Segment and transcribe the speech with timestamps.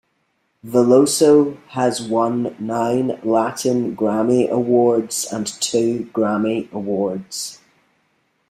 [0.65, 7.59] Veloso has won nine Latin Grammy Awards and two Grammy Awards.